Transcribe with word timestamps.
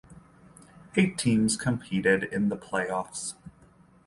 Eight 0.95 1.15
teams 1.19 1.55
competed 1.55 2.23
in 2.23 2.49
the 2.49 2.57
Playoffs. 2.57 3.35